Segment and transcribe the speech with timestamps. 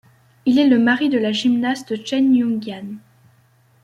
[0.47, 2.95] Il est le mari de la gymnaste Chen Yongyan.